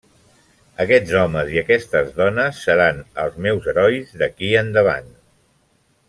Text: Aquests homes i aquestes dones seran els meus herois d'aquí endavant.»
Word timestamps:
Aquests 0.85 1.11
homes 1.19 1.51
i 1.57 1.59
aquestes 1.63 2.09
dones 2.21 2.61
seran 2.69 3.01
els 3.25 3.37
meus 3.47 3.67
herois 3.73 4.15
d'aquí 4.23 4.49
endavant.» 4.67 5.13